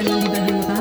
An 0.00 0.06
dieser 0.06 0.20
Stelle, 0.20 0.46
liebe 0.46 0.66
Hörer, 0.66 0.76
zur 0.76 0.79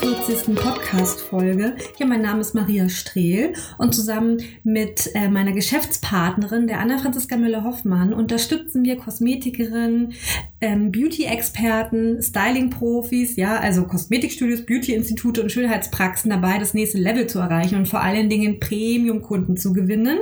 42. 0.00 0.54
Podcast-Folge. 0.54 1.76
Ja, 1.98 2.06
mein 2.06 2.22
Name 2.22 2.40
ist 2.40 2.54
Maria 2.54 2.88
Strehl 2.88 3.52
und 3.78 3.94
zusammen 3.94 4.38
mit 4.64 5.10
äh, 5.14 5.28
meiner 5.28 5.52
Geschäftspartnerin, 5.52 6.66
der 6.66 6.80
Anna-Franziska 6.80 7.36
Müller-Hoffmann, 7.36 8.14
unterstützen 8.14 8.84
wir 8.84 8.96
Kosmetikerinnen, 8.96 10.14
ähm, 10.60 10.92
Beauty-Experten, 10.92 12.22
Styling-Profis, 12.22 13.36
ja, 13.36 13.58
also 13.58 13.84
Kosmetikstudios, 13.84 14.64
Beauty-Institute 14.64 15.42
und 15.42 15.52
Schönheitspraxen 15.52 16.30
dabei, 16.30 16.58
das 16.58 16.72
nächste 16.72 16.98
Level 16.98 17.26
zu 17.26 17.38
erreichen 17.38 17.76
und 17.76 17.86
vor 17.88 18.00
allen 18.00 18.30
Dingen 18.30 18.60
Premium-Kunden 18.60 19.56
zu 19.56 19.72
gewinnen. 19.72 20.18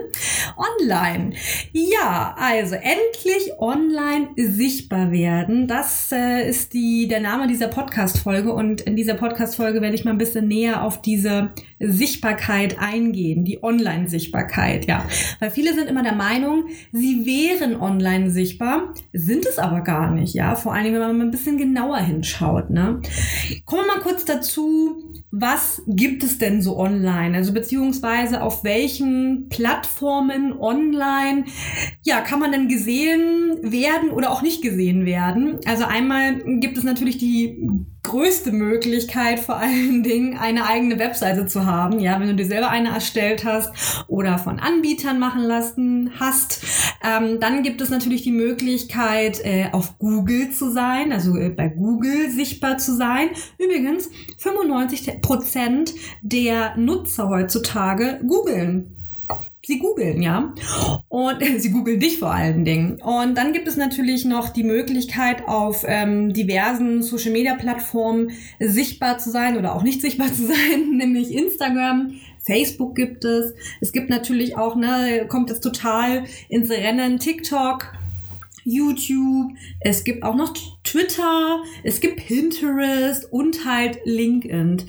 Online. 0.81 1.35
Ja, 1.73 2.35
also 2.39 2.75
endlich 2.75 3.59
online 3.59 4.31
sichtbar 4.37 5.13
werden. 5.13 5.69
Das 5.69 6.11
äh, 6.13 6.49
ist 6.49 6.73
die, 6.73 7.07
der 7.07 7.21
Name 7.21 7.47
dieser 7.47 7.69
Podcast-Folge 7.69 8.53
und 8.53 8.81
in 8.81 8.97
dieser 8.97 9.15
Podcast-Folge 9.15 9.60
werde 9.61 9.95
ich 9.95 10.05
mal 10.05 10.13
ein 10.13 10.19
bisschen 10.19 10.49
näher 10.49 10.83
auf 10.83 11.03
diese 11.03 11.51
Sichtbarkeit 11.79 12.79
eingehen, 12.79 13.45
die 13.45 13.63
Online-Sichtbarkeit, 13.63 14.87
ja. 14.87 15.07
Weil 15.39 15.51
viele 15.51 15.75
sind 15.75 15.89
immer 15.89 16.03
der 16.03 16.15
Meinung, 16.15 16.65
sie 16.93 17.25
wären 17.25 17.77
online 17.77 18.31
sichtbar, 18.31 18.95
sind 19.13 19.47
es 19.47 19.59
aber 19.59 19.81
gar 19.81 20.11
nicht, 20.11 20.35
ja. 20.35 20.57
Vor 20.57 20.75
allem, 20.75 20.93
wenn 20.93 21.01
man 21.01 21.19
mal 21.19 21.25
ein 21.25 21.31
bisschen 21.31 21.57
genauer 21.57 21.99
hinschaut, 21.99 22.71
ne. 22.71 23.01
Kommen 23.65 23.83
wir 23.83 23.97
mal 23.97 24.03
kurz 24.03 24.25
dazu, 24.25 25.11
was 25.31 25.83
gibt 25.87 26.25
es 26.25 26.39
denn 26.39 26.61
so 26.61 26.77
online? 26.77 27.37
Also 27.37 27.53
beziehungsweise 27.53 28.43
auf 28.43 28.65
welchen 28.65 29.49
Plattformen 29.49 30.53
online, 30.59 31.45
ja, 32.03 32.21
kann 32.21 32.41
man 32.41 32.53
denn 32.53 32.69
gesehen 32.69 33.59
werden 33.63 34.11
oder 34.11 34.31
auch 34.31 34.43
nicht 34.43 34.61
gesehen 34.61 35.07
werden? 35.07 35.59
Also 35.67 35.85
einmal 35.85 36.39
gibt 36.61 36.79
es 36.79 36.85
natürlich 36.85 37.19
die 37.19 37.63
größte 38.11 38.53
Möglichkeit, 38.53 39.41
vor 39.41 39.57
allen 39.57 40.03
Dingen 40.11 40.37
eine 40.37 40.67
eigene 40.67 40.99
Webseite 40.99 41.47
zu 41.47 41.67
haben. 41.67 42.01
Ja, 42.01 42.19
wenn 42.21 42.29
du 42.29 42.35
dir 42.35 42.47
selber 42.47 42.71
eine 42.71 42.91
erstellt 42.91 43.45
hast 43.45 44.05
oder 44.09 44.39
von 44.39 44.59
Anbietern 44.59 45.19
machen 45.19 45.43
lassen 45.43 46.13
hast, 46.19 46.65
ähm, 47.03 47.41
dann 47.41 47.63
gibt 47.63 47.81
es 47.81 47.91
natürlich 47.91 48.23
die 48.23 48.33
Möglichkeit, 48.33 49.41
äh, 49.45 49.69
auf 49.73 49.99
Google 49.99 50.51
zu 50.51 50.71
sein, 50.71 51.13
also 51.13 51.37
äh, 51.37 51.51
bei 51.51 51.69
Google 51.69 52.31
sichtbar 52.31 52.79
zu 52.79 52.95
sein. 52.95 53.31
Übrigens, 53.59 54.11
95 54.39 55.21
Prozent 55.23 55.95
der 56.23 56.77
Nutzer 56.77 57.29
heutzutage 57.29 58.21
googeln 58.27 58.97
sie 59.71 59.79
googeln, 59.79 60.21
ja. 60.21 60.53
Und 61.09 61.37
sie 61.59 61.71
googeln 61.71 62.01
dich 62.01 62.19
vor 62.19 62.33
allen 62.33 62.65
Dingen. 62.65 63.01
Und 63.01 63.37
dann 63.37 63.53
gibt 63.53 63.69
es 63.69 63.77
natürlich 63.77 64.25
noch 64.25 64.51
die 64.51 64.65
Möglichkeit, 64.65 65.47
auf 65.47 65.85
ähm, 65.87 66.33
diversen 66.33 67.03
Social 67.03 67.33
Media 67.33 67.55
Plattformen 67.55 68.33
sichtbar 68.59 69.19
zu 69.19 69.31
sein 69.31 69.57
oder 69.57 69.75
auch 69.75 69.83
nicht 69.83 70.03
sichtbar 70.03 70.29
zu 70.33 70.47
sein, 70.47 70.97
nämlich 70.97 71.33
Instagram. 71.33 72.15
Facebook 72.43 72.95
gibt 72.97 73.25
es. 73.25 73.55
Es 73.81 73.93
gibt 73.93 74.11
natürlich 74.11 74.57
auch, 74.57 74.75
ne, 74.75 75.27
kommt 75.29 75.51
es 75.51 75.61
total 75.61 76.25
ins 76.49 76.71
Rennen, 76.71 77.19
TikTok, 77.19 77.93
YouTube, 78.65 79.53
es 79.81 80.05
gibt 80.05 80.23
auch 80.23 80.35
noch 80.35 80.53
Twitter, 80.91 81.63
es 81.85 82.01
gibt 82.01 82.27
Pinterest 82.27 83.33
und 83.33 83.65
halt 83.65 84.01
LinkedIn. 84.05 84.83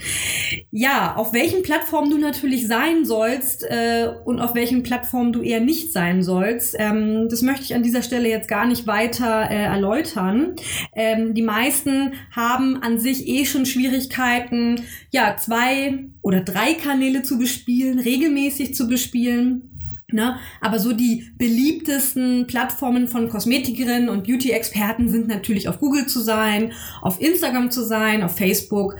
Ja, 0.72 1.16
auf 1.16 1.31
welchen 1.31 1.62
Plattformen 1.62 2.09
du 2.09 2.17
natürlich 2.17 2.67
sein 2.67 3.06
sollst 3.06 3.63
äh, 3.63 4.09
und 4.25 4.39
auf 4.39 4.56
welchen 4.56 4.81
Plattformen 4.81 5.31
du 5.31 5.41
eher 5.41 5.59
nicht 5.59 5.94
sein 5.94 6.23
sollst, 6.23 6.75
ähm, 6.79 7.28
das 7.29 7.44
möchte 7.44 7.63
ich 7.63 7.75
an 7.75 7.84
dieser 7.84 8.01
Stelle 8.01 8.29
jetzt 8.29 8.47
gar 8.47 8.66
nicht 8.66 8.88
weiter 8.88 9.50
äh, 9.51 9.63
erläutern. 9.63 10.56
Ähm, 10.95 11.35
die 11.35 11.44
meisten 11.44 12.13
haben 12.31 12.81
an 12.81 13.00
sich 13.00 13.28
eh 13.28 13.45
schon 13.45 13.68
Schwierigkeiten, 13.68 14.83
ja, 15.12 15.38
zwei 15.38 16.06
oder 16.23 16.41
drei 16.41 16.73
Kanäle 16.73 17.22
zu 17.22 17.38
bespielen, 17.38 18.00
regelmäßig 18.00 18.73
zu 18.73 18.88
bespielen. 18.88 19.71
Ne? 20.14 20.38
Aber 20.60 20.80
so 20.80 20.94
die 20.94 21.32
beliebtesten 21.38 22.48
Plattformen 22.48 23.08
von 23.08 23.30
Kosmetikerinnen 23.30 24.10
und 24.10 24.26
Beauty-Experten 24.26 25.10
sind 25.10 25.28
natürlich 25.28 25.68
auf 25.68 25.80
Google 25.80 26.08
zu 26.08 26.20
sein, 26.22 26.74
auf 27.02 27.22
Instagram 27.22 27.72
zu 27.72 27.84
sein, 27.84 28.24
auf 28.24 28.36
Facebook. 28.36 28.98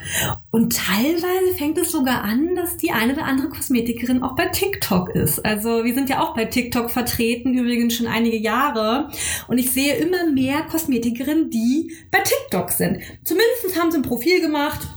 Und 0.52 0.76
teilweise 0.76 1.56
fängt 1.58 1.78
es 1.78 1.92
sogar 1.92 2.24
an, 2.24 2.56
dass 2.56 2.78
die 2.78 2.92
eine 2.92 3.14
oder 3.14 3.26
andere 3.26 3.50
Kosmetikerin 3.50 4.24
auch 4.24 4.36
bei 4.36 4.48
TikTok 4.48 5.10
ist. 5.16 5.46
Also 5.46 5.84
wir 5.84 5.94
sind 5.94 6.10
ja 6.10 6.22
auch 6.22 6.36
bei 6.36 6.46
TikTok 6.46 6.92
vertreten, 6.92 7.54
übrigens 7.54 7.96
schon 7.96 8.08
einige 8.08 8.38
Jahre. 8.38 9.10
Und 9.48 9.58
ich 9.58 9.72
sehe 9.72 9.96
immer 9.96 10.30
mehr 10.32 10.64
Kosmetikerinnen, 10.64 11.50
die 11.50 11.92
bei 12.12 12.20
TikTok 12.20 12.72
sind. 12.72 13.00
Zumindest 13.24 13.80
haben 13.80 13.92
sie 13.92 13.98
ein 13.98 14.04
Profil 14.04 14.42
gemacht 14.42 14.88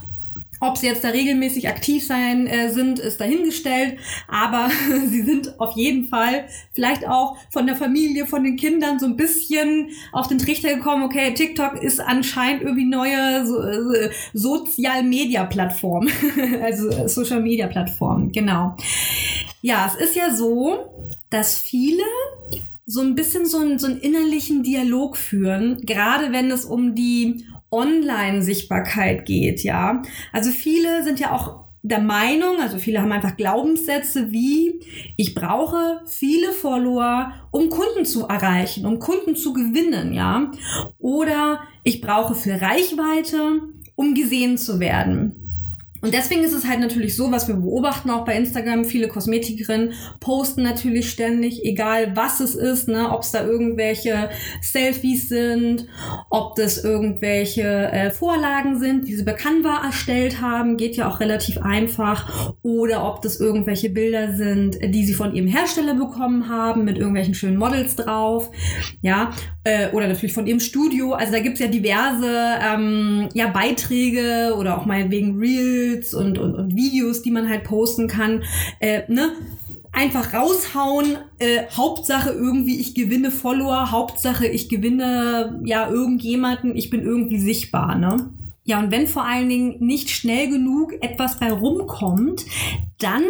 ob 0.59 0.77
sie 0.77 0.87
jetzt 0.87 1.03
da 1.03 1.09
regelmäßig 1.09 1.67
aktiv 1.67 2.05
sein 2.05 2.47
äh, 2.47 2.69
sind, 2.69 2.99
ist 2.99 3.19
dahingestellt. 3.19 3.97
Aber 4.27 4.69
sie 5.09 5.21
sind 5.21 5.59
auf 5.59 5.75
jeden 5.75 6.05
Fall 6.05 6.47
vielleicht 6.73 7.07
auch 7.07 7.37
von 7.51 7.65
der 7.65 7.75
Familie, 7.75 8.25
von 8.25 8.43
den 8.43 8.55
Kindern 8.55 8.99
so 8.99 9.05
ein 9.05 9.15
bisschen 9.15 9.89
auf 10.11 10.27
den 10.27 10.37
Trichter 10.37 10.75
gekommen. 10.75 11.03
Okay, 11.03 11.33
TikTok 11.33 11.81
ist 11.81 11.99
anscheinend 11.99 12.63
irgendwie 12.63 12.85
neue 12.85 13.45
so, 13.45 13.61
äh, 13.61 14.11
Sozial-Media-Plattform. 14.33 16.07
also 16.61 16.89
äh, 16.89 17.09
Social-Media-Plattform, 17.09 18.31
genau. 18.31 18.75
Ja, 19.61 19.91
es 19.91 20.09
ist 20.09 20.15
ja 20.15 20.33
so, 20.33 21.09
dass 21.29 21.57
viele 21.57 22.03
so 22.85 23.01
ein 23.01 23.15
bisschen 23.15 23.45
so, 23.45 23.57
einen, 23.57 23.79
so 23.79 23.87
einen 23.87 23.99
innerlichen 23.99 24.61
Dialog 24.61 25.17
führen, 25.17 25.81
gerade 25.81 26.31
wenn 26.31 26.51
es 26.51 26.65
um 26.65 26.93
die 26.93 27.45
Online-Sichtbarkeit 27.71 29.25
geht, 29.25 29.63
ja. 29.63 30.01
Also 30.31 30.51
viele 30.51 31.03
sind 31.03 31.19
ja 31.19 31.31
auch 31.33 31.65
der 31.81 31.99
Meinung, 31.99 32.59
also 32.59 32.79
viele 32.79 32.99
haben 32.99 33.11
einfach 33.11 33.37
Glaubenssätze 33.37 34.31
wie, 34.31 34.79
ich 35.17 35.35
brauche 35.35 36.01
viele 36.07 36.51
Follower, 36.51 37.31
um 37.51 37.69
Kunden 37.69 38.05
zu 38.05 38.25
erreichen, 38.25 38.87
um 38.87 38.97
Kunden 38.97 39.35
zu 39.35 39.53
gewinnen, 39.53 40.11
ja. 40.13 40.51
Oder 40.97 41.59
ich 41.83 42.01
brauche 42.01 42.33
viel 42.33 42.55
Reichweite, 42.55 43.61
um 43.95 44.15
gesehen 44.15 44.57
zu 44.57 44.79
werden. 44.79 45.44
Und 46.05 46.13
deswegen 46.13 46.43
ist 46.43 46.53
es 46.53 46.67
halt 46.67 46.81
natürlich 46.81 47.15
so, 47.15 47.31
was 47.31 47.47
wir 47.47 47.55
beobachten 47.55 48.11
auch 48.11 48.25
bei 48.25 48.35
Instagram. 48.35 48.85
Viele 48.85 49.07
Kosmetikerinnen 49.07 49.93
posten 50.19 50.61
natürlich 50.61 51.09
ständig, 51.09 51.65
egal 51.65 52.15
was 52.15 52.41
es 52.41 52.53
ist, 52.53 52.87
ne, 52.87 53.11
ob 53.11 53.23
es 53.23 53.31
da 53.31 53.43
irgendwelche 53.43 54.29
Selfies 54.61 55.29
sind, 55.29 55.87
ob 56.29 56.55
das 56.57 56.83
irgendwelche 56.83 57.63
äh, 57.63 58.11
Vorlagen 58.11 58.77
sind, 58.77 59.07
die 59.07 59.15
sie 59.15 59.23
bei 59.23 59.33
Canva 59.33 59.83
erstellt 59.83 60.41
haben, 60.41 60.77
geht 60.77 60.95
ja 60.95 61.09
auch 61.09 61.19
relativ 61.19 61.57
einfach, 61.57 62.53
oder 62.61 63.03
ob 63.11 63.23
das 63.23 63.39
irgendwelche 63.39 63.89
Bilder 63.89 64.35
sind, 64.35 64.77
die 64.83 65.05
sie 65.05 65.15
von 65.15 65.33
ihrem 65.33 65.47
Hersteller 65.47 65.95
bekommen 65.95 66.49
haben, 66.49 66.83
mit 66.83 66.99
irgendwelchen 66.99 67.33
schönen 67.33 67.57
Models 67.57 67.95
drauf, 67.95 68.51
ja, 69.01 69.31
äh, 69.65 69.89
oder 69.91 70.07
natürlich 70.07 70.33
von 70.33 70.47
ihrem 70.47 70.61
Studio. 70.61 71.11
Also 71.11 71.33
da 71.33 71.39
gibt's 71.39 71.59
ja 71.59 71.67
diverse 71.67 72.31
ähm, 72.61 73.27
ja, 73.33 73.47
Beiträge 73.47 74.55
oder 74.57 74.77
auch 74.77 74.85
meinetwegen 74.85 75.37
Reels 75.37 76.05
Reels 76.05 76.13
und, 76.13 76.37
und, 76.37 76.55
und 76.55 76.75
Videos, 76.75 77.21
die 77.21 77.31
man 77.31 77.49
halt 77.49 77.63
posten 77.63 78.07
kann. 78.07 78.43
Äh, 78.79 79.03
ne? 79.11 79.31
Einfach 79.91 80.33
raushauen, 80.33 81.17
äh, 81.39 81.63
Hauptsache 81.71 82.29
irgendwie 82.29 82.79
ich 82.79 82.95
gewinne 82.95 83.31
Follower, 83.31 83.91
Hauptsache 83.91 84.45
ich 84.45 84.67
gewinne 84.67 85.61
ja 85.63 85.89
irgendjemanden, 85.89 86.75
ich 86.75 86.89
bin 86.89 87.01
irgendwie 87.01 87.39
sichtbar, 87.39 87.95
ne? 87.95 88.29
Ja, 88.65 88.79
und 88.79 88.91
wenn 88.91 89.07
vor 89.07 89.25
allen 89.25 89.47
Dingen 89.47 89.75
nicht 89.79 90.09
schnell 90.09 90.49
genug 90.49 90.93
etwas 91.01 91.39
bei 91.39 91.51
rumkommt, 91.51 92.45
dann 92.97 93.23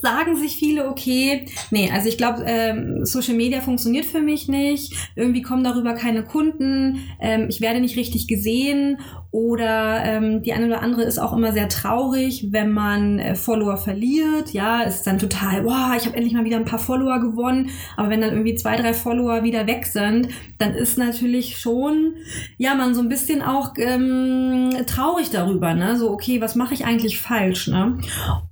sagen 0.00 0.36
sich 0.36 0.56
viele, 0.56 0.88
okay, 0.88 1.46
nee, 1.70 1.90
also 1.92 2.08
ich 2.08 2.18
glaube, 2.18 2.44
ähm, 2.46 3.04
Social 3.04 3.34
Media 3.34 3.60
funktioniert 3.60 4.04
für 4.04 4.20
mich 4.20 4.48
nicht, 4.48 4.94
irgendwie 5.14 5.42
kommen 5.42 5.64
darüber 5.64 5.94
keine 5.94 6.22
Kunden, 6.24 7.00
ähm, 7.20 7.46
ich 7.48 7.60
werde 7.60 7.80
nicht 7.80 7.96
richtig 7.96 8.28
gesehen 8.28 8.98
oder 9.36 10.02
ähm, 10.02 10.42
die 10.42 10.54
eine 10.54 10.64
oder 10.64 10.80
andere 10.80 11.02
ist 11.02 11.18
auch 11.18 11.34
immer 11.34 11.52
sehr 11.52 11.68
traurig, 11.68 12.52
wenn 12.52 12.72
man 12.72 13.18
äh, 13.18 13.34
Follower 13.34 13.76
verliert. 13.76 14.54
Ja, 14.54 14.80
ist 14.80 15.06
dann 15.06 15.18
total, 15.18 15.62
wow, 15.62 15.94
ich 15.94 16.06
habe 16.06 16.16
endlich 16.16 16.32
mal 16.32 16.46
wieder 16.46 16.56
ein 16.56 16.64
paar 16.64 16.78
Follower 16.78 17.20
gewonnen. 17.20 17.68
Aber 17.98 18.08
wenn 18.08 18.22
dann 18.22 18.30
irgendwie 18.30 18.54
zwei, 18.54 18.76
drei 18.76 18.94
Follower 18.94 19.42
wieder 19.42 19.66
weg 19.66 19.84
sind, 19.84 20.28
dann 20.56 20.74
ist 20.74 20.96
natürlich 20.96 21.58
schon, 21.58 22.14
ja, 22.56 22.74
man 22.74 22.94
so 22.94 23.02
ein 23.02 23.10
bisschen 23.10 23.42
auch 23.42 23.74
ähm, 23.76 24.70
traurig 24.86 25.28
darüber. 25.28 25.74
Ne? 25.74 25.98
So, 25.98 26.10
okay, 26.10 26.40
was 26.40 26.54
mache 26.54 26.72
ich 26.72 26.86
eigentlich 26.86 27.20
falsch? 27.20 27.68
Ne? 27.68 27.98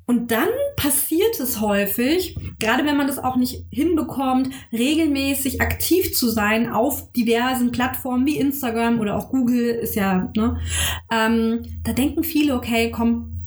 Und 0.05 0.33
dann 0.33 0.49
passiert 0.77 1.39
es 1.41 1.61
häufig, 1.61 2.37
gerade 2.59 2.85
wenn 2.85 2.97
man 2.97 3.07
das 3.07 3.19
auch 3.19 3.37
nicht 3.37 3.65
hinbekommt, 3.71 4.51
regelmäßig 4.73 5.61
aktiv 5.61 6.15
zu 6.15 6.29
sein 6.29 6.71
auf 6.71 7.13
diversen 7.13 7.73
Plattformen 7.73 8.27
wie 8.27 8.39
Instagram 8.39 9.01
oder 9.01 9.17
auch 9.17 9.31
Google 9.31 9.71
ist 9.71 9.95
ja, 9.95 10.31
ne? 10.37 10.59
Ähm, 11.13 11.63
da 11.83 11.93
denken 11.93 12.25
viele, 12.25 12.55
okay, 12.55 12.91
komm, 12.91 13.47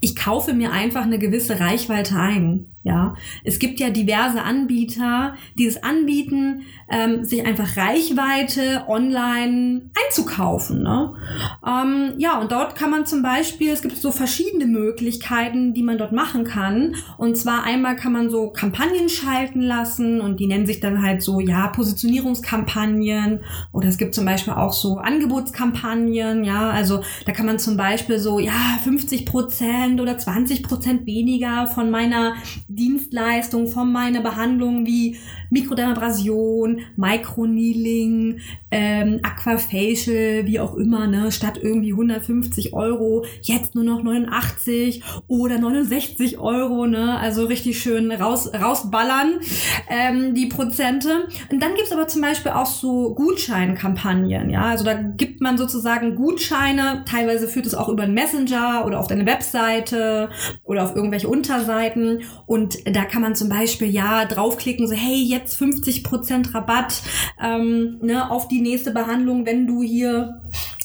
ich 0.00 0.16
kaufe 0.16 0.52
mir 0.52 0.72
einfach 0.72 1.02
eine 1.02 1.18
gewisse 1.18 1.60
Reichweite 1.60 2.16
ein. 2.16 2.73
Ja, 2.84 3.14
es 3.44 3.58
gibt 3.58 3.80
ja 3.80 3.88
diverse 3.88 4.42
Anbieter, 4.42 5.36
die 5.58 5.64
es 5.64 5.82
anbieten, 5.82 6.64
ähm, 6.90 7.24
sich 7.24 7.46
einfach 7.46 7.78
Reichweite 7.78 8.84
online 8.88 9.90
einzukaufen. 10.04 10.82
Ne? 10.82 11.14
Ähm, 11.66 12.12
ja, 12.18 12.38
und 12.38 12.52
dort 12.52 12.76
kann 12.76 12.90
man 12.90 13.06
zum 13.06 13.22
Beispiel, 13.22 13.70
es 13.70 13.80
gibt 13.80 13.96
so 13.96 14.12
verschiedene 14.12 14.66
Möglichkeiten, 14.66 15.72
die 15.72 15.82
man 15.82 15.96
dort 15.96 16.12
machen 16.12 16.44
kann. 16.44 16.96
Und 17.16 17.38
zwar 17.38 17.64
einmal 17.64 17.96
kann 17.96 18.12
man 18.12 18.28
so 18.28 18.50
Kampagnen 18.50 19.08
schalten 19.08 19.62
lassen 19.62 20.20
und 20.20 20.38
die 20.38 20.46
nennen 20.46 20.66
sich 20.66 20.80
dann 20.80 21.00
halt 21.00 21.22
so, 21.22 21.40
ja, 21.40 21.68
Positionierungskampagnen. 21.68 23.40
Oder 23.72 23.88
es 23.88 23.96
gibt 23.96 24.14
zum 24.14 24.26
Beispiel 24.26 24.52
auch 24.52 24.74
so 24.74 24.98
Angebotskampagnen. 24.98 26.44
Ja, 26.44 26.68
also 26.68 27.02
da 27.24 27.32
kann 27.32 27.46
man 27.46 27.58
zum 27.58 27.78
Beispiel 27.78 28.18
so, 28.18 28.38
ja, 28.38 28.78
50 28.82 29.24
Prozent 29.24 30.02
oder 30.02 30.18
20 30.18 30.62
Prozent 30.62 31.06
weniger 31.06 31.66
von 31.66 31.90
meiner 31.90 32.34
Dienstleistungen 32.74 33.66
von 33.68 33.92
meiner 33.92 34.20
Behandlung 34.20 34.86
wie 34.86 35.16
Mikrodermabrasion, 35.50 36.80
Microneedling, 36.96 38.40
ähm, 38.70 39.20
Aquafacial, 39.22 40.46
wie 40.46 40.58
auch 40.58 40.74
immer, 40.74 41.06
ne, 41.06 41.30
statt 41.30 41.60
irgendwie 41.62 41.92
150 41.92 42.74
Euro, 42.74 43.24
jetzt 43.42 43.74
nur 43.74 43.84
noch 43.84 44.02
89 44.02 45.02
oder 45.28 45.58
69 45.58 46.38
Euro, 46.38 46.86
ne, 46.86 47.18
also 47.18 47.44
richtig 47.44 47.78
schön 47.80 48.10
raus, 48.10 48.50
rausballern, 48.52 49.38
ähm, 49.88 50.34
die 50.34 50.46
Prozente. 50.46 51.28
Und 51.52 51.62
dann 51.62 51.74
gibt's 51.76 51.92
aber 51.92 52.08
zum 52.08 52.22
Beispiel 52.22 52.52
auch 52.52 52.66
so 52.66 53.14
Gutscheinkampagnen, 53.14 54.50
ja, 54.50 54.62
also 54.62 54.84
da 54.84 54.94
gibt 54.94 55.40
man 55.40 55.56
sozusagen 55.56 56.16
Gutscheine, 56.16 57.04
teilweise 57.08 57.46
führt 57.46 57.66
es 57.66 57.74
auch 57.74 57.88
über 57.88 58.02
einen 58.02 58.14
Messenger 58.14 58.84
oder 58.86 58.98
auf 58.98 59.06
deine 59.06 59.26
Webseite 59.26 60.30
oder 60.64 60.82
auf 60.82 60.96
irgendwelche 60.96 61.28
Unterseiten 61.28 62.22
und 62.46 62.63
da 62.84 63.04
kann 63.04 63.22
man 63.22 63.34
zum 63.34 63.48
Beispiel 63.48 63.88
ja 63.88 64.24
draufklicken, 64.24 64.86
so 64.86 64.94
hey, 64.94 65.22
jetzt 65.22 65.60
50% 65.60 66.54
Rabatt 66.54 67.02
ähm, 67.42 67.98
ne, 68.02 68.30
auf 68.30 68.48
die 68.48 68.60
nächste 68.60 68.92
Behandlung, 68.92 69.46
wenn 69.46 69.66
du 69.66 69.82
hier 69.82 70.42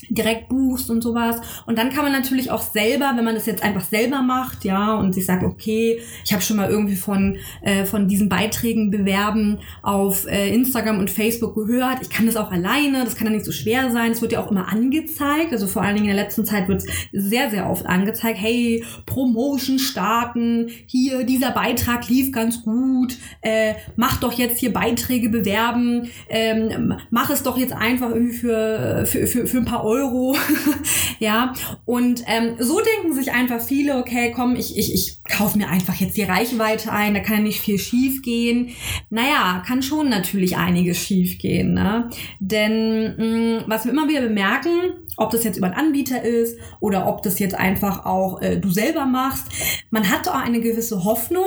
direkt 0.09 0.49
buchst 0.49 0.89
und 0.89 1.01
sowas. 1.01 1.37
Und 1.65 1.77
dann 1.77 1.89
kann 1.89 2.03
man 2.03 2.11
natürlich 2.11 2.51
auch 2.51 2.61
selber, 2.61 3.13
wenn 3.15 3.25
man 3.25 3.35
das 3.35 3.45
jetzt 3.45 3.63
einfach 3.63 3.83
selber 3.83 4.21
macht, 4.21 4.65
ja, 4.65 4.95
und 4.95 5.13
sich 5.13 5.25
sagt, 5.25 5.43
okay, 5.43 5.99
ich 6.23 6.33
habe 6.33 6.41
schon 6.41 6.57
mal 6.57 6.69
irgendwie 6.69 6.95
von, 6.95 7.37
äh, 7.61 7.85
von 7.85 8.07
diesen 8.07 8.29
Beiträgen 8.29 8.91
bewerben 8.91 9.59
auf 9.81 10.27
äh, 10.27 10.53
Instagram 10.53 10.99
und 10.99 11.09
Facebook 11.09 11.55
gehört. 11.55 11.99
Ich 12.01 12.09
kann 12.09 12.25
das 12.25 12.35
auch 12.35 12.51
alleine, 12.51 13.03
das 13.03 13.15
kann 13.15 13.27
ja 13.27 13.33
nicht 13.33 13.45
so 13.45 13.51
schwer 13.51 13.91
sein. 13.91 14.11
Es 14.11 14.21
wird 14.21 14.31
ja 14.31 14.43
auch 14.43 14.51
immer 14.51 14.69
angezeigt. 14.69 15.51
Also 15.51 15.67
vor 15.67 15.81
allen 15.81 15.95
Dingen 15.95 16.09
in 16.09 16.15
der 16.15 16.23
letzten 16.23 16.45
Zeit 16.45 16.67
wird 16.67 16.83
es 16.83 16.87
sehr, 17.11 17.49
sehr 17.49 17.69
oft 17.69 17.85
angezeigt. 17.85 18.39
Hey, 18.39 18.83
Promotion 19.05 19.79
starten, 19.79 20.69
hier, 20.85 21.23
dieser 21.23 21.51
Beitrag 21.51 22.07
lief 22.09 22.31
ganz 22.31 22.63
gut, 22.63 23.17
äh, 23.41 23.73
mach 23.95 24.19
doch 24.19 24.33
jetzt 24.33 24.59
hier 24.59 24.73
Beiträge 24.73 25.29
bewerben, 25.29 26.09
ähm, 26.29 26.95
mach 27.09 27.29
es 27.29 27.43
doch 27.43 27.57
jetzt 27.57 27.73
einfach 27.73 28.09
irgendwie 28.09 28.35
für, 28.35 29.05
für, 29.05 29.27
für, 29.27 29.47
für 29.47 29.57
ein 29.57 29.65
paar 29.65 29.83
Euro 29.83 29.98
Euro. 29.99 30.35
ja, 31.19 31.53
und 31.85 32.23
ähm, 32.27 32.55
so 32.59 32.79
denken 32.81 33.13
sich 33.13 33.31
einfach 33.31 33.61
viele, 33.61 33.97
okay, 33.97 34.31
komm, 34.35 34.55
ich, 34.55 34.77
ich, 34.77 34.93
ich 34.93 35.23
kaufe 35.23 35.57
mir 35.57 35.69
einfach 35.69 35.95
jetzt 35.95 36.17
die 36.17 36.23
Reichweite 36.23 36.91
ein, 36.91 37.13
da 37.13 37.19
kann 37.19 37.37
ja 37.37 37.43
nicht 37.43 37.59
viel 37.59 37.79
schief 37.79 38.21
gehen. 38.21 38.69
Naja, 39.09 39.63
kann 39.65 39.81
schon 39.81 40.09
natürlich 40.09 40.57
einiges 40.57 40.97
schief 40.97 41.37
gehen. 41.37 41.73
Ne? 41.73 42.09
Denn 42.39 43.15
mh, 43.17 43.23
mm, 43.25 43.63
was 43.67 43.85
wir 43.85 43.91
immer 43.91 44.07
wieder 44.07 44.21
bemerken, 44.21 44.93
ob 45.17 45.31
das 45.31 45.43
jetzt 45.43 45.57
über 45.57 45.67
einen 45.67 45.75
Anbieter 45.75 46.23
ist 46.23 46.57
oder 46.79 47.07
ob 47.07 47.23
das 47.23 47.39
jetzt 47.39 47.55
einfach 47.55 48.05
auch 48.05 48.41
äh, 48.41 48.57
du 48.57 48.69
selber 48.69 49.05
machst, 49.05 49.45
man 49.89 50.09
hat 50.09 50.27
auch 50.27 50.35
eine 50.35 50.61
gewisse 50.61 51.03
Hoffnung, 51.03 51.43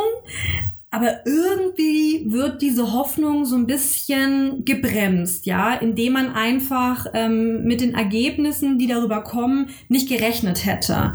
aber 0.93 1.27
irgendwie 1.27 2.31
wird 2.31 2.61
diese 2.61 2.93
Hoffnung 2.93 3.47
so 3.47 3.57
ein 3.57 3.67
bisschen 3.67 4.67
gebremst, 4.67 5.47
ja, 5.47 5.73
indem 5.75 6.13
man 6.13 6.35
einfach 6.35 7.07
ähm, 7.15 7.65
mit 7.65 7.81
den 7.81 7.95
Ergebnissen, 7.95 8.79
die 8.79 8.87
darüber 8.87 9.23
kommen, 9.23 9.71
nicht 9.89 10.07
gerechnet 10.07 10.67
hätte. 10.67 11.15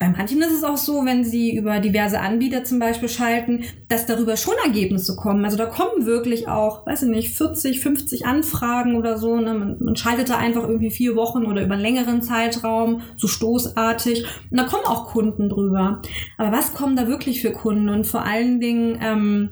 Bei 0.00 0.08
manchen 0.08 0.40
ist 0.40 0.54
es 0.54 0.64
auch 0.64 0.78
so, 0.78 1.04
wenn 1.04 1.24
sie 1.24 1.54
über 1.54 1.78
diverse 1.78 2.20
Anbieter 2.20 2.64
zum 2.64 2.78
Beispiel 2.78 3.10
schalten, 3.10 3.64
dass 3.88 4.06
darüber 4.06 4.38
schon 4.38 4.54
Ergebnisse 4.64 5.14
kommen. 5.14 5.44
Also 5.44 5.58
da 5.58 5.66
kommen 5.66 6.06
wirklich 6.06 6.48
auch, 6.48 6.86
weiß 6.86 7.02
ich 7.02 7.10
nicht, 7.10 7.36
40, 7.36 7.80
50 7.80 8.24
Anfragen 8.24 8.96
oder 8.96 9.18
so. 9.18 9.36
Ne? 9.36 9.52
Man, 9.52 9.76
man 9.78 9.96
schaltet 9.96 10.30
da 10.30 10.38
einfach 10.38 10.62
irgendwie 10.62 10.90
vier 10.90 11.16
Wochen 11.16 11.44
oder 11.44 11.62
über 11.62 11.74
einen 11.74 11.82
längeren 11.82 12.22
Zeitraum, 12.22 13.02
so 13.18 13.28
stoßartig. 13.28 14.24
Und 14.50 14.56
da 14.56 14.64
kommen 14.64 14.86
auch 14.86 15.08
Kunden 15.08 15.50
drüber. 15.50 16.00
Aber 16.38 16.50
was 16.50 16.72
kommen 16.72 16.96
da 16.96 17.06
wirklich 17.06 17.42
für 17.42 17.52
Kunden? 17.52 17.90
Und 17.90 18.06
vor 18.06 18.24
allen 18.24 18.58
Dingen, 18.58 18.98
ähm, 19.02 19.50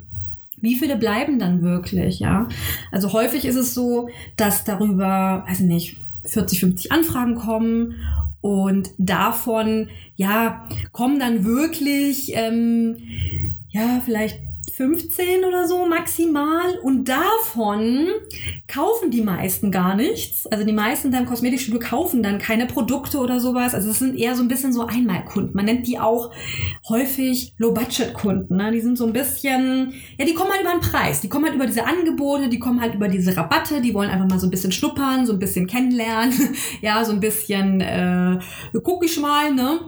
wie 0.62 0.76
viele 0.76 0.96
bleiben 0.96 1.38
dann 1.38 1.60
wirklich, 1.60 2.20
ja? 2.20 2.48
Also 2.90 3.12
häufig 3.12 3.44
ist 3.44 3.56
es 3.56 3.74
so, 3.74 4.08
dass 4.38 4.64
darüber, 4.64 5.44
weiß 5.46 5.60
ich 5.60 5.66
nicht, 5.66 5.96
40, 6.24 6.60
50 6.60 6.90
Anfragen 6.90 7.34
kommen 7.34 7.96
und 8.40 8.90
davon, 8.98 9.88
ja, 10.16 10.66
kommen 10.92 11.18
dann 11.18 11.44
wirklich, 11.44 12.32
ähm, 12.34 12.96
ja, 13.68 14.00
vielleicht 14.04 14.40
15 14.78 15.44
oder 15.44 15.66
so 15.66 15.86
maximal. 15.86 16.78
Und 16.84 17.08
davon 17.08 18.06
kaufen 18.68 19.10
die 19.10 19.22
meisten 19.22 19.72
gar 19.72 19.96
nichts. 19.96 20.46
Also 20.46 20.64
die 20.64 20.72
meisten 20.72 21.08
in 21.08 21.12
deinem 21.12 21.26
Kosmetikstudio 21.26 21.80
kaufen 21.80 22.22
dann 22.22 22.38
keine 22.38 22.66
Produkte 22.66 23.18
oder 23.18 23.40
sowas. 23.40 23.74
Also 23.74 23.90
es 23.90 23.98
sind 23.98 24.16
eher 24.16 24.36
so 24.36 24.42
ein 24.42 24.46
bisschen 24.46 24.72
so 24.72 24.86
Einmalkunden. 24.86 25.50
Man 25.52 25.64
nennt 25.64 25.88
die 25.88 25.98
auch 25.98 26.30
häufig 26.88 27.54
Low-Budget-Kunden. 27.58 28.56
Ne? 28.56 28.70
Die 28.70 28.80
sind 28.80 28.96
so 28.96 29.04
ein 29.04 29.12
bisschen, 29.12 29.94
ja, 30.16 30.24
die 30.24 30.34
kommen 30.34 30.52
halt 30.52 30.60
über 30.60 30.70
den 30.70 30.80
Preis. 30.80 31.20
Die 31.20 31.28
kommen 31.28 31.46
halt 31.46 31.56
über 31.56 31.66
diese 31.66 31.84
Angebote, 31.84 32.48
die 32.48 32.60
kommen 32.60 32.80
halt 32.80 32.94
über 32.94 33.08
diese 33.08 33.36
Rabatte. 33.36 33.80
Die 33.80 33.94
wollen 33.94 34.10
einfach 34.10 34.28
mal 34.28 34.38
so 34.38 34.46
ein 34.46 34.50
bisschen 34.50 34.70
schnuppern, 34.70 35.26
so 35.26 35.32
ein 35.32 35.40
bisschen 35.40 35.66
kennenlernen. 35.66 36.32
ja, 36.82 37.04
so 37.04 37.10
ein 37.10 37.18
bisschen, 37.18 37.80
äh, 37.80 38.38
guck 38.84 39.04
ich 39.04 39.18
mal, 39.18 39.52
ne? 39.52 39.80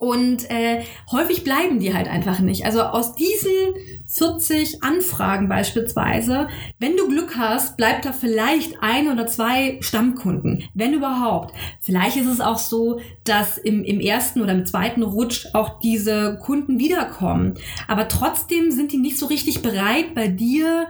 Und 0.00 0.50
äh, 0.50 0.82
häufig 1.12 1.44
bleiben 1.44 1.78
die 1.78 1.92
halt 1.92 2.08
einfach 2.08 2.38
nicht. 2.38 2.64
Also 2.64 2.80
aus 2.80 3.16
diesen 3.16 3.50
40 4.06 4.82
Anfragen 4.82 5.46
beispielsweise, 5.46 6.48
wenn 6.78 6.96
du 6.96 7.06
Glück 7.06 7.36
hast, 7.36 7.76
bleibt 7.76 8.06
da 8.06 8.14
vielleicht 8.14 8.82
ein 8.82 9.12
oder 9.12 9.26
zwei 9.26 9.76
Stammkunden, 9.82 10.64
wenn 10.72 10.94
überhaupt. 10.94 11.54
Vielleicht 11.80 12.16
ist 12.16 12.28
es 12.28 12.40
auch 12.40 12.56
so, 12.56 13.02
dass 13.24 13.58
im, 13.58 13.84
im 13.84 14.00
ersten 14.00 14.40
oder 14.40 14.52
im 14.52 14.64
zweiten 14.64 15.02
Rutsch 15.02 15.48
auch 15.52 15.80
diese 15.80 16.38
Kunden 16.42 16.78
wiederkommen. 16.78 17.58
Aber 17.86 18.08
trotzdem 18.08 18.70
sind 18.70 18.92
die 18.92 18.98
nicht 18.98 19.18
so 19.18 19.26
richtig 19.26 19.60
bereit, 19.60 20.14
bei 20.14 20.28
dir 20.28 20.88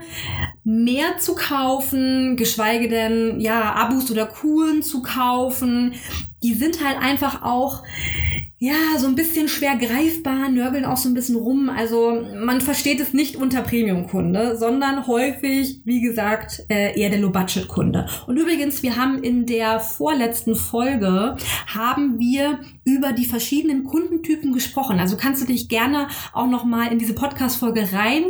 mehr 0.63 1.17
zu 1.17 1.35
kaufen, 1.35 2.37
geschweige 2.37 2.87
denn, 2.87 3.41
ja, 3.41 3.73
Abos 3.73 4.09
oder 4.09 4.25
Kuren 4.25 4.83
zu 4.83 5.01
kaufen. 5.01 5.95
Die 6.43 6.53
sind 6.53 6.81
halt 6.81 6.97
einfach 6.97 7.43
auch 7.43 7.83
ja, 8.63 8.99
so 8.99 9.07
ein 9.07 9.15
bisschen 9.15 9.47
schwer 9.47 9.75
greifbar, 9.75 10.47
nörgeln 10.49 10.85
auch 10.85 10.95
so 10.95 11.09
ein 11.09 11.15
bisschen 11.15 11.35
rum. 11.35 11.67
Also 11.67 12.23
man 12.35 12.61
versteht 12.61 12.99
es 12.99 13.11
nicht 13.11 13.35
unter 13.35 13.63
Premium-Kunde, 13.63 14.55
sondern 14.55 15.07
häufig, 15.07 15.81
wie 15.83 15.99
gesagt, 15.99 16.63
äh, 16.69 16.95
eher 16.95 17.09
der 17.09 17.17
Low-Budget-Kunde. 17.17 18.05
Und 18.27 18.37
übrigens, 18.37 18.83
wir 18.83 18.97
haben 18.97 19.23
in 19.23 19.47
der 19.47 19.79
vorletzten 19.79 20.53
Folge, 20.53 21.37
haben 21.73 22.19
wir 22.19 22.59
über 22.83 23.13
die 23.13 23.25
verschiedenen 23.25 23.83
Kundentypen 23.83 24.53
gesprochen. 24.53 24.99
Also 24.99 25.17
kannst 25.17 25.41
du 25.41 25.47
dich 25.47 25.67
gerne 25.67 26.09
auch 26.31 26.47
nochmal 26.47 26.91
in 26.91 26.99
diese 26.99 27.15
Podcast-Folge 27.15 27.93
rein 27.93 28.25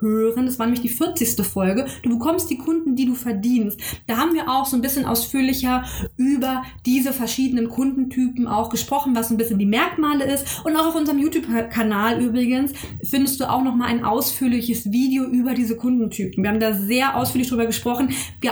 hören. 0.00 0.46
Das 0.46 0.58
war 0.58 0.66
nämlich 0.66 0.82
die 0.82 0.88
40. 0.88 1.44
Folge. 1.46 1.86
Du 2.02 2.10
bekommst 2.10 2.50
die 2.50 2.58
Kunden, 2.58 2.96
die 2.96 3.06
du 3.06 3.14
verdienst. 3.14 3.80
Da 4.06 4.16
haben 4.18 4.34
wir 4.34 4.50
auch 4.50 4.66
so 4.66 4.76
ein 4.76 4.82
bisschen 4.82 5.06
ausführlicher 5.06 5.84
über 6.16 6.62
diese 6.84 7.12
verschiedenen 7.12 7.68
Kundentypen 7.68 8.46
auch 8.46 8.68
gesprochen, 8.68 9.14
was 9.14 9.30
ein 9.30 9.36
bisschen 9.36 9.58
die 9.58 9.66
Merkmale 9.66 10.24
ist. 10.24 10.64
Und 10.64 10.76
auch 10.76 10.86
auf 10.86 10.94
unserem 10.94 11.18
YouTube-Kanal 11.18 12.20
übrigens 12.20 12.72
findest 13.02 13.40
du 13.40 13.50
auch 13.50 13.62
nochmal 13.62 13.88
ein 13.88 14.04
ausführliches 14.04 14.92
Video 14.92 15.24
über 15.24 15.54
diese 15.54 15.76
Kundentypen. 15.76 16.42
Wir 16.42 16.50
haben 16.50 16.60
da 16.60 16.74
sehr 16.74 17.16
ausführlich 17.16 17.48
drüber 17.48 17.66
gesprochen, 17.66 18.10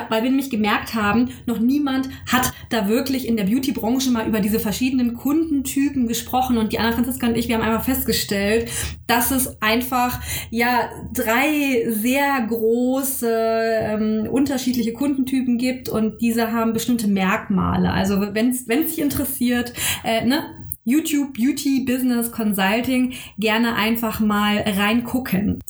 weil 0.08 0.22
wir 0.22 0.30
nämlich 0.30 0.50
gemerkt 0.50 0.94
haben, 0.94 1.30
noch 1.46 1.58
niemand 1.58 2.08
hat 2.30 2.52
da 2.70 2.88
wirklich 2.88 3.28
in 3.28 3.36
der 3.36 3.44
Beauty-Branche 3.44 4.10
mal 4.10 4.26
über 4.26 4.40
diese 4.40 4.60
verschiedenen 4.60 5.14
Kundentypen 5.14 6.08
gesprochen. 6.08 6.58
Und 6.58 6.72
die 6.72 6.78
Anna 6.78 6.92
Franziska 6.92 7.26
und 7.26 7.36
ich, 7.36 7.48
wir 7.48 7.56
haben 7.56 7.62
einfach 7.62 7.84
festgestellt, 7.84 8.70
dass 9.06 9.30
es 9.30 9.60
einfach, 9.60 10.20
ja, 10.50 10.88
drei 11.12 11.33
sehr 11.88 12.46
große 12.48 13.30
ähm, 13.30 14.28
unterschiedliche 14.30 14.92
Kundentypen 14.92 15.58
gibt 15.58 15.88
und 15.88 16.20
diese 16.20 16.52
haben 16.52 16.72
bestimmte 16.72 17.08
Merkmale. 17.08 17.92
Also 17.92 18.20
wenn 18.20 18.50
es 18.50 18.66
dich 18.66 18.98
interessiert, 19.00 19.72
äh, 20.04 20.24
ne, 20.24 20.44
YouTube 20.84 21.34
Beauty 21.34 21.84
Business 21.86 22.30
Consulting 22.30 23.14
gerne 23.38 23.74
einfach 23.74 24.20
mal 24.20 24.58
reingucken. 24.58 25.60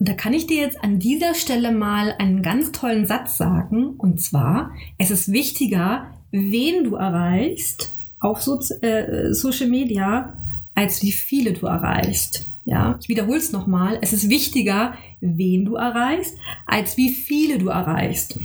Und 0.00 0.08
da 0.08 0.14
kann 0.14 0.32
ich 0.32 0.46
dir 0.46 0.62
jetzt 0.62 0.82
an 0.82 0.98
dieser 0.98 1.34
Stelle 1.34 1.72
mal 1.72 2.14
einen 2.18 2.42
ganz 2.42 2.72
tollen 2.72 3.06
Satz 3.06 3.36
sagen. 3.36 3.94
Und 3.98 4.20
zwar, 4.20 4.72
es 4.98 5.10
ist 5.10 5.30
wichtiger, 5.30 6.06
wen 6.32 6.84
du 6.84 6.96
erreichst 6.96 7.92
auf 8.18 8.42
so, 8.42 8.58
äh, 8.80 9.32
Social 9.32 9.68
Media, 9.68 10.36
als 10.74 11.02
wie 11.02 11.12
viele 11.12 11.52
du 11.52 11.66
erreichst. 11.66 12.46
Ja, 12.64 12.98
ich 13.00 13.08
wiederhole 13.08 13.38
es 13.38 13.52
nochmal. 13.52 13.98
Es 14.02 14.12
ist 14.12 14.28
wichtiger, 14.28 14.94
wen 15.20 15.64
du 15.64 15.76
erreichst, 15.76 16.36
als 16.66 16.96
wie 16.96 17.10
viele 17.10 17.58
du 17.58 17.68
erreichst. 17.68 18.38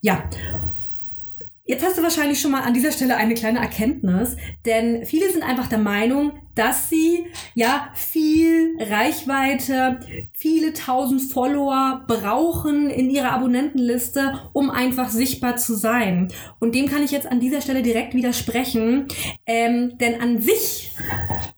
Ja, 0.00 0.24
Jetzt 1.70 1.84
hast 1.84 1.96
du 1.96 2.02
wahrscheinlich 2.02 2.40
schon 2.40 2.50
mal 2.50 2.62
an 2.62 2.74
dieser 2.74 2.90
Stelle 2.90 3.16
eine 3.16 3.34
kleine 3.34 3.60
Erkenntnis, 3.60 4.36
denn 4.66 5.06
viele 5.06 5.30
sind 5.30 5.44
einfach 5.44 5.68
der 5.68 5.78
Meinung, 5.78 6.32
dass 6.54 6.88
sie 6.88 7.26
ja 7.54 7.90
viel 7.94 8.76
Reichweite, 8.78 10.00
viele 10.32 10.72
tausend 10.72 11.22
Follower 11.22 12.04
brauchen 12.06 12.90
in 12.90 13.10
ihrer 13.10 13.32
Abonnentenliste, 13.32 14.40
um 14.52 14.70
einfach 14.70 15.10
sichtbar 15.10 15.56
zu 15.56 15.74
sein. 15.74 16.28
Und 16.58 16.74
dem 16.74 16.86
kann 16.86 17.02
ich 17.02 17.10
jetzt 17.10 17.30
an 17.30 17.40
dieser 17.40 17.60
Stelle 17.60 17.82
direkt 17.82 18.14
widersprechen, 18.14 19.06
ähm, 19.46 19.98
denn 19.98 20.20
an 20.20 20.40
sich 20.40 20.96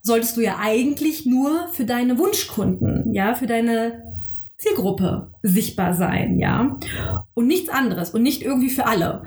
solltest 0.01 0.37
du 0.37 0.41
ja 0.41 0.57
eigentlich 0.59 1.25
nur 1.25 1.67
für 1.69 1.85
deine 1.85 2.17
Wunschkunden, 2.17 3.13
ja, 3.13 3.35
für 3.35 3.47
deine 3.47 4.13
Zielgruppe 4.57 5.31
sichtbar 5.41 5.93
sein, 5.93 6.39
ja. 6.39 6.77
Und 7.33 7.47
nichts 7.47 7.69
anderes 7.69 8.11
und 8.11 8.23
nicht 8.23 8.41
irgendwie 8.41 8.69
für 8.69 8.85
alle. 8.85 9.23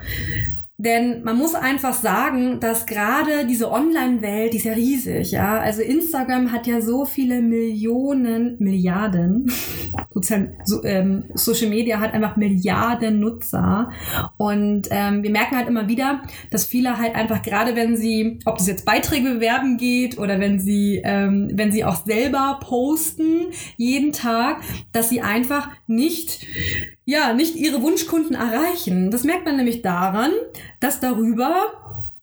Denn 0.79 1.23
man 1.23 1.37
muss 1.37 1.55
einfach 1.55 1.93
sagen, 1.93 2.59
dass 2.59 2.85
gerade 2.85 3.47
diese 3.47 3.71
Online-Welt, 3.71 4.53
die 4.53 4.57
ist 4.57 4.65
ja 4.65 4.73
riesig, 4.73 5.31
ja. 5.31 5.59
Also 5.59 5.81
Instagram 5.81 6.51
hat 6.51 6.67
ja 6.67 6.81
so 6.81 7.03
viele 7.03 7.41
Millionen, 7.41 8.57
Milliarden, 8.59 9.51
so, 10.63 10.83
ähm, 10.83 11.23
Social 11.33 11.69
Media 11.69 11.99
hat 11.99 12.13
einfach 12.13 12.35
Milliarden 12.35 13.19
Nutzer. 13.19 13.89
Und 14.37 14.87
ähm, 14.91 15.23
wir 15.23 15.31
merken 15.31 15.57
halt 15.57 15.67
immer 15.67 15.87
wieder, 15.87 16.21
dass 16.51 16.65
viele 16.65 16.99
halt 16.99 17.15
einfach, 17.15 17.41
gerade 17.41 17.75
wenn 17.75 17.97
sie, 17.97 18.37
ob 18.45 18.59
das 18.59 18.67
jetzt 18.67 18.85
Beiträge 18.85 19.33
bewerben 19.33 19.77
geht 19.77 20.19
oder 20.19 20.39
wenn 20.39 20.59
sie, 20.59 21.01
ähm, 21.03 21.49
wenn 21.53 21.71
sie 21.71 21.85
auch 21.85 22.05
selber 22.05 22.59
posten, 22.61 23.47
jeden 23.77 24.13
Tag, 24.13 24.61
dass 24.91 25.09
sie 25.09 25.21
einfach 25.21 25.69
nicht 25.87 26.45
ja, 27.09 27.31
nicht 27.31 27.55
ihre 27.55 27.81
Wunschkunden 27.81 28.35
erreichen. 28.35 29.11
Das 29.11 29.23
merkt 29.23 29.45
man 29.45 29.55
nämlich 29.55 29.81
daran, 29.81 30.31
dass 30.79 30.99
darüber 30.99 31.71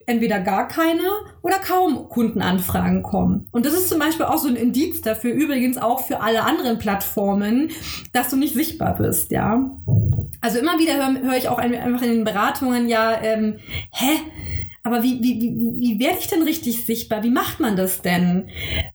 entweder 0.06 0.40
gar 0.40 0.68
keine 0.68 1.02
oder 1.42 1.58
kaum 1.58 2.08
Kundenanfragen 2.08 3.02
kommen. 3.02 3.48
Und 3.52 3.64
das 3.66 3.74
ist 3.74 3.88
zum 3.88 3.98
Beispiel 3.98 4.26
auch 4.26 4.38
so 4.38 4.48
ein 4.48 4.56
Indiz 4.56 5.00
dafür, 5.00 5.32
übrigens 5.32 5.78
auch 5.78 6.00
für 6.06 6.20
alle 6.20 6.44
anderen 6.44 6.78
Plattformen, 6.78 7.70
dass 8.12 8.28
du 8.28 8.36
nicht 8.36 8.54
sichtbar 8.54 8.96
bist, 8.96 9.30
ja. 9.30 9.70
Also 10.40 10.58
immer 10.58 10.78
wieder 10.78 10.94
höre 10.94 11.22
hör 11.22 11.36
ich 11.36 11.48
auch 11.48 11.58
einfach 11.58 12.02
in 12.02 12.10
den 12.10 12.24
Beratungen, 12.24 12.88
ja, 12.88 13.20
ähm, 13.22 13.56
hä? 13.92 14.20
Aber 14.86 15.02
wie, 15.02 15.18
wie, 15.22 15.40
wie, 15.40 15.80
wie 15.80 15.98
werde 15.98 16.18
ich 16.20 16.26
denn 16.26 16.42
richtig 16.42 16.84
sichtbar? 16.84 17.22
Wie 17.22 17.30
macht 17.30 17.58
man 17.58 17.74
das 17.74 18.02
denn? 18.02 18.50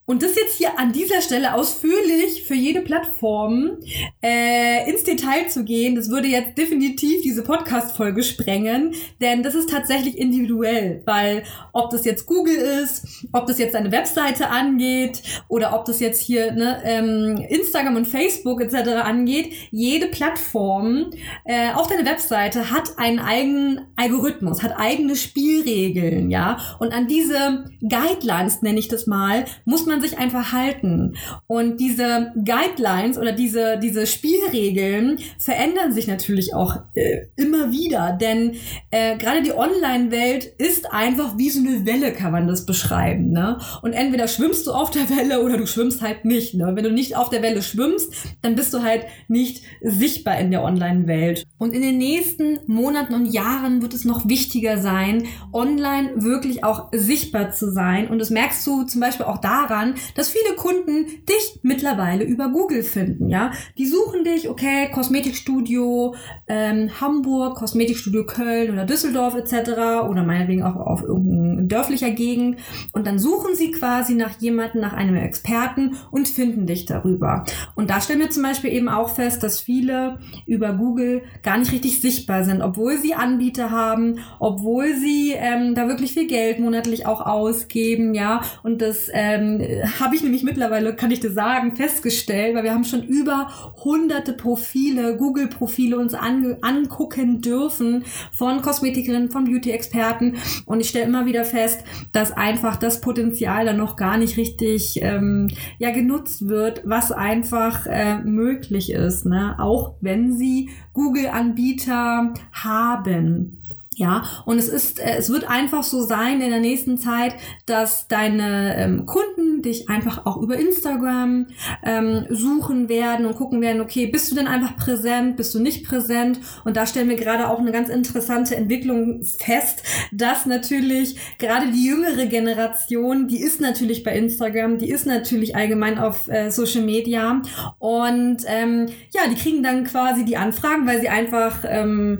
Und 0.06 0.22
das 0.22 0.36
jetzt 0.36 0.56
hier 0.56 0.78
an 0.78 0.92
dieser 0.92 1.20
Stelle 1.20 1.56
ausführlich 1.56 2.44
für 2.44 2.54
jede 2.54 2.82
Plattform 2.82 3.80
äh, 4.22 4.88
ins 4.88 5.04
Detail 5.04 5.48
zu 5.48 5.64
gehen, 5.64 5.96
das 5.96 6.12
würde 6.12 6.28
jetzt 6.28 6.60
definitiv 6.60 7.24
diese 7.24 7.44
Podcast-Folge 7.44 8.22
sprengen, 8.22 8.94
denn 9.20 9.42
das 9.42 9.56
ist 9.56 9.72
tatsächlich 9.72 10.20
individuell, 10.20 11.02
weil 11.06 11.42
ob 11.74 11.90
das 11.90 12.06
jetzt 12.06 12.28
Google 12.28 12.58
ist, 12.58 13.26
ob 13.32 13.48
das 13.48 13.58
jetzt 13.58 13.76
eine 13.76 13.92
Webseite 13.92 14.50
angeht 14.50 15.24
oder 15.48 15.74
ob 15.74 15.86
das 15.86 16.00
jetzt 16.00 16.22
hier 16.22 16.52
ne, 16.52 16.84
ähm, 16.86 17.44
Instagram 17.50 17.96
und 17.96 18.08
Facebook 18.08 18.62
etc. 18.62 18.90
angeht, 19.04 19.54
jede 19.72 20.06
Plattform 20.06 21.10
äh, 21.46 21.72
auf 21.74 21.88
deiner 21.88 22.06
Webseite 22.06 22.70
hat 22.70 23.00
einen 23.00 23.18
eigenen 23.18 23.88
Algorithmus, 23.96 24.62
hat 24.62 24.78
eigene 24.78 25.16
Spielregeln 25.16 25.79
Regeln, 25.80 26.30
ja. 26.30 26.58
Und 26.80 26.94
an 26.94 27.08
diese 27.08 27.66
Guidelines, 27.82 28.62
nenne 28.62 28.80
ich 28.80 28.88
das 28.88 29.08
mal, 29.08 29.46
muss 29.66 29.86
man 29.86 30.02
sich 30.02 30.18
einfach 30.18 30.52
halten. 30.52 31.16
Und 31.48 31.80
diese 31.80 32.32
Guidelines 32.36 33.18
oder 33.18 33.32
diese, 33.32 33.80
diese 33.82 34.06
Spielregeln 34.06 35.20
verändern 35.38 35.94
sich 35.94 36.08
natürlich 36.08 36.54
auch 36.54 36.78
äh, 36.96 37.28
immer 37.36 37.72
wieder, 37.72 38.18
denn 38.20 38.56
äh, 38.92 39.18
gerade 39.18 39.42
die 39.42 39.54
Online-Welt 39.54 40.46
ist 40.58 40.92
einfach 40.92 41.38
wie 41.38 41.50
so 41.50 41.60
eine 41.60 41.86
Welle, 41.86 42.12
kann 42.12 42.32
man 42.32 42.48
das 42.48 42.66
beschreiben, 42.66 43.32
ne? 43.32 43.60
Und 43.82 43.94
entweder 43.94 44.28
schwimmst 44.28 44.68
du 44.68 44.72
auf 44.72 44.92
der 44.92 45.10
Welle 45.10 45.44
oder 45.44 45.58
du 45.58 45.66
schwimmst 45.66 46.02
halt 46.02 46.26
nicht, 46.26 46.56
ne? 46.56 46.72
Wenn 46.76 46.84
du 46.84 46.92
nicht 46.92 47.16
auf 47.16 47.30
der 47.30 47.42
Welle 47.42 47.62
schwimmst, 47.62 48.14
dann 48.42 48.56
bist 48.56 48.74
du 48.74 48.84
halt 48.84 49.06
nicht 49.28 49.64
sichtbar 49.82 50.40
in 50.40 50.52
der 50.52 50.64
Online-Welt. 50.64 51.46
Und 51.58 51.74
in 51.74 51.82
den 51.82 51.98
nächsten 51.98 52.60
Monaten 52.68 53.14
und 53.14 53.28
Jahren 53.28 53.82
wird 53.82 53.94
es 53.94 54.06
noch 54.06 54.28
wichtiger 54.28 54.78
sein, 54.78 55.24
online 55.54 55.69
wirklich 55.78 56.64
auch 56.64 56.90
sichtbar 56.92 57.52
zu 57.52 57.72
sein. 57.72 58.08
Und 58.08 58.20
das 58.20 58.30
merkst 58.30 58.66
du 58.66 58.84
zum 58.84 59.02
Beispiel 59.02 59.26
auch 59.26 59.38
daran, 59.38 59.96
dass 60.16 60.30
viele 60.30 60.56
Kunden 60.56 61.06
dich 61.28 61.60
mittlerweile 61.62 62.24
über 62.24 62.50
Google 62.50 62.84
finden. 62.84 63.30
Ja, 63.30 63.52
die 63.78 63.86
suchen 63.86 64.24
dich, 64.24 64.50
okay, 64.50 64.90
Kosmetikstudio 64.92 66.16
ähm, 66.48 66.90
Hamburg, 67.00 67.58
Kosmetikstudio 67.58 68.26
Köln 68.26 68.72
oder 68.72 68.86
Düsseldorf 68.86 69.36
etc. 69.36 70.10
oder 70.10 70.24
meinetwegen 70.24 70.64
auch 70.64 70.76
auf 70.76 71.04
irgendeiner 71.04 71.64
dörflicher 71.64 72.12
Gegend. 72.12 72.60
Und 72.94 73.08
dann 73.08 73.20
suchen 73.20 73.56
sie 73.56 73.72
quasi 73.72 74.16
nach 74.16 74.40
jemanden, 74.40 74.80
nach 74.80 74.94
einem 74.94 75.16
Experten 75.16 75.96
und 76.12 76.28
finden 76.28 76.66
dich 76.66 76.86
darüber. 76.86 77.46
Und 77.76 77.90
da 77.90 78.02
stellen 78.02 78.20
wir 78.20 78.30
zum 78.30 78.44
Beispiel 78.44 78.72
eben 78.74 78.90
auch 78.90 79.10
fest, 79.10 79.44
dass 79.44 79.60
viele 79.60 80.20
über 80.46 80.74
Google 80.74 81.24
gar 81.44 81.58
nicht 81.58 81.72
richtig 81.72 82.02
sichtbar 82.02 82.44
sind, 82.44 82.62
obwohl 82.62 82.98
sie 82.98 83.14
Anbieter 83.14 83.72
haben, 83.72 84.20
obwohl 84.40 84.96
sie 84.96 85.34
ähm, 85.36 85.59
ähm, 85.60 85.76
da 85.76 85.88
wirklich 85.88 86.14
viel 86.14 86.28
Geld 86.28 86.60
monatlich 86.60 87.06
auch 87.06 87.22
ausgeben, 87.22 88.14
ja. 88.14 88.42
Und 88.64 88.82
das 88.82 89.10
ähm, 89.14 89.62
habe 90.00 90.16
ich 90.16 90.24
nämlich 90.24 90.44
mittlerweile, 90.44 90.96
kann 90.96 91.12
ich 91.12 91.20
dir 91.20 91.32
sagen, 91.32 91.76
festgestellt, 91.76 92.56
weil 92.56 92.64
wir 92.64 92.74
haben 92.74 92.84
schon 92.84 93.04
über 93.04 93.50
hunderte 93.84 94.34
Profile, 94.34 95.18
Google-Profile 95.18 95.98
uns 95.98 96.14
an, 96.14 96.58
angucken 96.62 97.42
dürfen 97.42 98.04
von 98.32 98.62
Kosmetikerinnen, 98.62 99.32
von 99.32 99.46
Beauty-Experten. 99.46 100.36
Und 100.66 100.80
ich 100.80 100.90
stelle 100.90 101.06
immer 101.06 101.26
wieder 101.26 101.46
fest, 101.46 101.84
dass 102.12 102.32
einfach 102.32 102.78
das 102.78 103.02
Potenzial 103.02 103.66
dann 103.66 103.78
noch 103.78 103.96
gar 103.96 104.18
nicht 104.18 104.38
richtig 104.38 105.00
ähm, 105.02 105.50
ja, 105.78 105.92
genutzt 105.92 106.48
wird, 106.48 106.82
was 106.86 107.12
einfach 107.12 107.86
äh, 107.86 108.20
möglich 108.20 108.92
ist, 108.92 109.26
ne? 109.26 109.56
auch 109.60 109.96
wenn 110.02 110.34
sie 110.38 110.70
Google-Anbieter 110.94 112.34
haben. 112.52 113.60
Ja, 114.00 114.24
und 114.46 114.58
es 114.58 114.70
ist, 114.70 115.02
äh, 115.02 115.18
es 115.18 115.30
wird 115.30 115.44
einfach 115.44 115.84
so 115.84 116.02
sein 116.02 116.40
in 116.40 116.52
der 116.52 116.62
nächsten 116.62 116.98
Zeit, 116.98 117.36
dass 117.66 118.08
deine 118.08 118.78
ähm, 118.78 119.06
Kunden 119.06 119.49
dich 119.62 119.90
einfach 119.90 120.26
auch 120.26 120.38
über 120.38 120.58
Instagram 120.58 121.48
ähm, 121.84 122.26
suchen 122.30 122.90
werden 122.90 123.26
und 123.26 123.36
gucken 123.36 123.62
werden, 123.62 123.82
okay, 123.82 124.08
bist 124.08 124.32
du 124.32 124.36
denn 124.36 124.48
einfach 124.48 124.76
präsent, 124.78 125.38
bist 125.38 125.54
du 125.54 125.60
nicht 125.60 125.86
präsent? 125.86 126.40
Und 126.66 126.78
da 126.78 126.86
stellen 126.86 127.10
wir 127.10 127.16
gerade 127.16 127.50
auch 127.50 127.60
eine 127.60 127.72
ganz 127.72 127.90
interessante 127.90 128.56
Entwicklung 128.56 129.24
fest, 129.24 129.84
dass 130.12 130.46
natürlich 130.46 131.18
gerade 131.38 131.72
die 131.72 131.86
jüngere 131.86 132.26
Generation, 132.26 133.28
die 133.28 133.42
ist 133.42 133.62
natürlich 133.62 134.04
bei 134.04 134.16
Instagram, 134.16 134.78
die 134.78 134.90
ist 134.90 135.06
natürlich 135.06 135.56
allgemein 135.56 135.98
auf 135.98 136.28
äh, 136.28 136.50
Social 136.52 136.84
Media 136.84 137.42
und 137.80 138.38
ähm, 138.48 138.88
ja, 139.14 139.22
die 139.30 139.36
kriegen 139.36 139.64
dann 139.64 139.84
quasi 139.84 140.26
die 140.26 140.38
Anfragen, 140.38 140.88
weil 140.88 141.02
sie 141.02 141.10
einfach 141.10 141.64
ähm, 141.68 142.20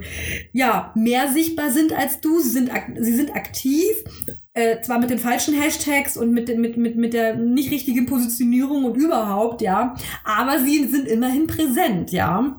ja 0.52 0.92
mehr 0.94 1.28
sichtbar 1.28 1.70
sind 1.70 1.92
als 1.92 2.20
du, 2.20 2.40
sie 2.40 2.50
sind, 2.50 2.70
sie 2.98 3.14
sind 3.14 3.34
aktiv 3.34 3.90
äh, 4.60 4.82
zwar 4.82 4.98
mit 4.98 5.10
den 5.10 5.18
falschen 5.18 5.54
Hashtags 5.54 6.16
und 6.16 6.32
mit, 6.32 6.56
mit, 6.56 6.76
mit, 6.76 6.96
mit 6.96 7.14
der 7.14 7.34
nicht 7.34 7.70
richtigen 7.70 8.06
Positionierung 8.06 8.84
und 8.84 8.96
überhaupt, 8.96 9.62
ja, 9.62 9.94
aber 10.24 10.58
sie 10.58 10.84
sind 10.84 11.08
immerhin 11.08 11.46
präsent, 11.46 12.12
ja. 12.12 12.56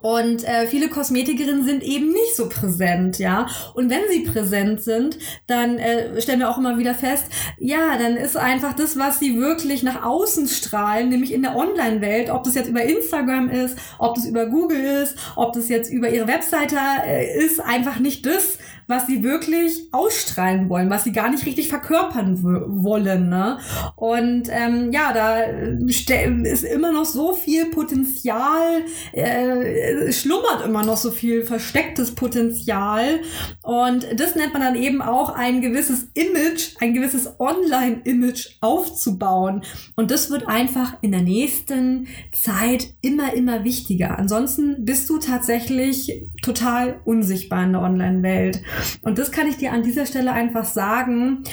Und 0.00 0.44
äh, 0.44 0.66
viele 0.66 0.88
Kosmetikerinnen 0.88 1.64
sind 1.64 1.82
eben 1.82 2.08
nicht 2.08 2.36
so 2.36 2.48
präsent, 2.48 3.18
ja. 3.18 3.46
Und 3.74 3.90
wenn 3.90 4.02
sie 4.10 4.20
präsent 4.20 4.82
sind, 4.82 5.18
dann 5.46 5.78
äh, 5.78 6.20
stellen 6.20 6.40
wir 6.40 6.50
auch 6.50 6.58
immer 6.58 6.78
wieder 6.78 6.94
fest, 6.94 7.26
ja, 7.58 7.96
dann 7.98 8.16
ist 8.16 8.36
einfach 8.36 8.74
das, 8.74 8.98
was 8.98 9.18
sie 9.18 9.40
wirklich 9.40 9.82
nach 9.82 10.04
außen 10.04 10.48
strahlen, 10.48 11.08
nämlich 11.08 11.32
in 11.32 11.42
der 11.42 11.56
Online-Welt, 11.56 12.30
ob 12.30 12.44
das 12.44 12.54
jetzt 12.54 12.68
über 12.68 12.82
Instagram 12.82 13.48
ist, 13.48 13.78
ob 13.98 14.14
das 14.14 14.26
über 14.26 14.46
Google 14.46 14.84
ist, 15.02 15.16
ob 15.36 15.54
das 15.54 15.68
jetzt 15.68 15.90
über 15.90 16.10
ihre 16.10 16.28
Webseite 16.28 16.76
äh, 17.06 17.38
ist, 17.38 17.60
einfach 17.60 17.98
nicht 17.98 18.26
das, 18.26 18.58
was 18.86 19.06
sie 19.06 19.22
wirklich 19.22 19.88
ausstrahlen 19.92 20.68
wollen, 20.68 20.90
was 20.90 21.04
sie 21.04 21.12
gar 21.12 21.30
nicht 21.30 21.46
richtig 21.46 21.68
verkörpern 21.68 22.42
wollen. 22.42 23.28
Ne? 23.28 23.58
Und 23.96 24.48
ähm, 24.50 24.92
ja, 24.92 25.12
da 25.12 25.40
ist 25.40 26.64
immer 26.64 26.92
noch 26.92 27.04
so 27.04 27.32
viel 27.32 27.66
Potenzial, 27.66 28.82
äh, 29.12 30.12
schlummert 30.12 30.64
immer 30.64 30.84
noch 30.84 30.96
so 30.96 31.10
viel 31.10 31.44
verstecktes 31.44 32.14
Potenzial. 32.14 33.20
Und 33.62 34.06
das 34.16 34.34
nennt 34.34 34.52
man 34.52 34.62
dann 34.62 34.76
eben 34.76 35.02
auch 35.02 35.34
ein 35.34 35.60
gewisses 35.60 36.08
Image, 36.14 36.76
ein 36.80 36.94
gewisses 36.94 37.38
Online-Image 37.38 38.58
aufzubauen. 38.60 39.62
Und 39.96 40.10
das 40.10 40.30
wird 40.30 40.46
einfach 40.48 40.96
in 41.00 41.12
der 41.12 41.22
nächsten 41.22 42.08
Zeit 42.32 42.88
immer, 43.00 43.34
immer 43.34 43.64
wichtiger. 43.64 44.18
Ansonsten 44.18 44.84
bist 44.84 45.08
du 45.08 45.18
tatsächlich 45.18 46.26
total 46.42 47.00
unsichtbar 47.04 47.64
in 47.64 47.72
der 47.72 47.82
Online-Welt. 47.82 48.62
Und 49.02 49.18
das 49.18 49.32
kann 49.32 49.46
ich 49.46 49.56
dir 49.56 49.72
an 49.72 49.82
dieser 49.82 50.06
Stelle 50.06 50.32
einfach 50.32 50.64
sagen. 50.64 51.44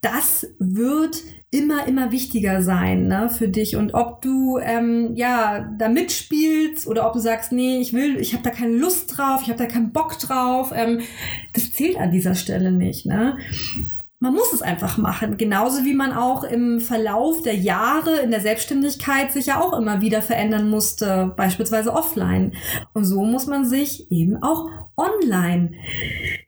Das 0.00 0.46
wird 0.58 1.22
immer, 1.50 1.86
immer 1.86 2.10
wichtiger 2.10 2.62
sein 2.62 3.08
ne, 3.08 3.30
für 3.30 3.48
dich. 3.48 3.76
Und 3.76 3.94
ob 3.94 4.22
du 4.22 4.58
ähm, 4.58 5.12
ja 5.14 5.70
da 5.78 5.88
mitspielst 5.88 6.86
oder 6.86 7.06
ob 7.06 7.12
du 7.12 7.20
sagst, 7.20 7.52
nee, 7.52 7.78
ich 7.78 7.92
will, 7.92 8.16
ich 8.18 8.32
habe 8.32 8.42
da 8.42 8.50
keine 8.50 8.76
Lust 8.76 9.16
drauf, 9.16 9.40
ich 9.42 9.48
habe 9.48 9.58
da 9.58 9.66
keinen 9.66 9.92
Bock 9.92 10.18
drauf, 10.18 10.72
ähm, 10.74 11.00
das 11.52 11.72
zählt 11.72 11.98
an 11.98 12.10
dieser 12.10 12.34
Stelle 12.34 12.72
nicht. 12.72 13.06
Ne? 13.06 13.36
man 14.22 14.34
muss 14.34 14.52
es 14.52 14.62
einfach 14.62 14.98
machen. 14.98 15.36
Genauso 15.36 15.84
wie 15.84 15.94
man 15.94 16.12
auch 16.12 16.44
im 16.44 16.78
Verlauf 16.78 17.42
der 17.42 17.56
Jahre 17.56 18.20
in 18.20 18.30
der 18.30 18.40
Selbstständigkeit 18.40 19.32
sich 19.32 19.46
ja 19.46 19.60
auch 19.60 19.76
immer 19.76 20.00
wieder 20.00 20.22
verändern 20.22 20.70
musste, 20.70 21.34
beispielsweise 21.36 21.92
offline. 21.92 22.52
Und 22.94 23.04
so 23.04 23.24
muss 23.24 23.48
man 23.48 23.64
sich 23.64 24.12
eben 24.12 24.40
auch 24.40 24.68
online 24.96 25.72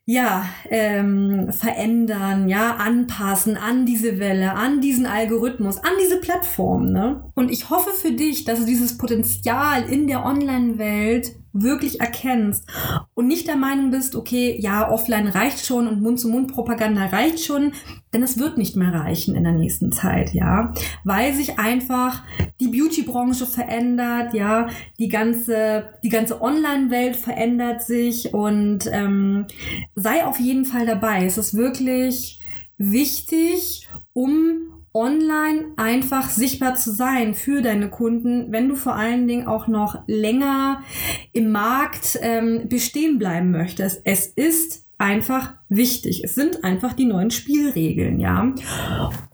ja 0.06 0.44
ähm, 0.68 1.50
verändern, 1.50 2.48
ja 2.48 2.76
anpassen 2.76 3.56
an 3.56 3.86
diese 3.86 4.18
Welle, 4.18 4.52
an 4.54 4.80
diesen 4.80 5.06
Algorithmus, 5.06 5.78
an 5.78 5.92
diese 6.02 6.20
Plattform. 6.20 6.92
Ne? 6.92 7.30
Und 7.34 7.50
ich 7.50 7.70
hoffe 7.70 7.90
für 7.90 8.12
dich, 8.12 8.44
dass 8.44 8.60
du 8.60 8.66
dieses 8.66 8.98
Potenzial 8.98 9.84
in 9.84 10.06
der 10.06 10.24
Online-Welt 10.24 11.32
wirklich 11.54 12.00
erkennst 12.00 12.68
und 13.14 13.28
nicht 13.28 13.46
der 13.46 13.56
Meinung 13.56 13.92
bist, 13.92 14.16
okay, 14.16 14.56
ja, 14.60 14.90
offline 14.90 15.28
reicht 15.28 15.64
schon 15.64 15.86
und 15.86 16.02
Mund-zu-Mund-Propaganda 16.02 17.06
reicht 17.06 17.44
schon, 17.44 17.72
denn 18.12 18.24
es 18.24 18.38
wird 18.38 18.58
nicht 18.58 18.74
mehr 18.76 18.92
reichen 18.92 19.36
in 19.36 19.44
der 19.44 19.52
nächsten 19.52 19.92
Zeit, 19.92 20.34
ja, 20.34 20.74
weil 21.04 21.32
sich 21.32 21.58
einfach 21.58 22.24
die 22.60 22.68
Beauty-Branche 22.68 23.46
verändert, 23.46 24.34
ja, 24.34 24.66
die 24.98 25.08
ganze, 25.08 25.90
die 26.02 26.08
ganze 26.08 26.42
Online-Welt 26.42 27.16
verändert 27.16 27.82
sich 27.82 28.34
und 28.34 28.90
ähm, 28.90 29.46
sei 29.94 30.26
auf 30.26 30.40
jeden 30.40 30.64
Fall 30.64 30.86
dabei. 30.86 31.24
Es 31.24 31.38
ist 31.38 31.54
wirklich 31.54 32.40
wichtig, 32.78 33.88
um 34.12 34.73
online 34.94 35.72
einfach 35.76 36.30
sichtbar 36.30 36.76
zu 36.76 36.92
sein 36.92 37.34
für 37.34 37.62
deine 37.62 37.90
Kunden, 37.90 38.52
wenn 38.52 38.68
du 38.68 38.76
vor 38.76 38.94
allen 38.94 39.26
Dingen 39.26 39.48
auch 39.48 39.66
noch 39.66 40.04
länger 40.06 40.82
im 41.32 41.50
Markt 41.50 42.16
ähm, 42.22 42.68
bestehen 42.68 43.18
bleiben 43.18 43.50
möchtest. 43.50 44.02
Es 44.04 44.26
ist 44.26 44.86
einfach 44.96 45.54
wichtig. 45.76 46.22
Es 46.24 46.34
sind 46.34 46.64
einfach 46.64 46.92
die 46.92 47.04
neuen 47.04 47.30
Spielregeln, 47.30 48.20
ja. 48.20 48.52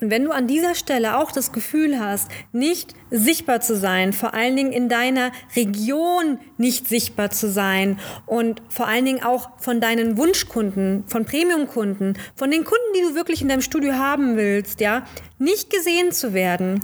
Und 0.00 0.10
wenn 0.10 0.24
du 0.24 0.30
an 0.30 0.46
dieser 0.46 0.74
Stelle 0.74 1.18
auch 1.18 1.32
das 1.32 1.52
Gefühl 1.52 1.98
hast, 1.98 2.30
nicht 2.52 2.94
sichtbar 3.10 3.60
zu 3.60 3.76
sein, 3.76 4.12
vor 4.12 4.34
allen 4.34 4.56
Dingen 4.56 4.72
in 4.72 4.88
deiner 4.88 5.32
Region 5.56 6.38
nicht 6.58 6.88
sichtbar 6.88 7.30
zu 7.30 7.50
sein 7.50 7.98
und 8.26 8.62
vor 8.68 8.86
allen 8.86 9.04
Dingen 9.04 9.22
auch 9.22 9.50
von 9.58 9.80
deinen 9.80 10.16
Wunschkunden, 10.16 11.04
von 11.06 11.24
Premiumkunden, 11.24 12.16
von 12.36 12.50
den 12.50 12.64
Kunden, 12.64 12.94
die 12.96 13.02
du 13.02 13.14
wirklich 13.14 13.42
in 13.42 13.48
deinem 13.48 13.62
Studio 13.62 13.94
haben 13.94 14.36
willst, 14.36 14.80
ja, 14.80 15.04
nicht 15.38 15.70
gesehen 15.70 16.12
zu 16.12 16.34
werden, 16.34 16.80